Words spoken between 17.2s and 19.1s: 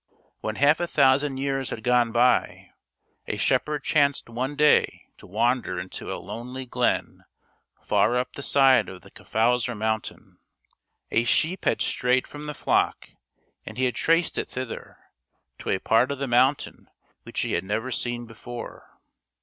which he had never seen before.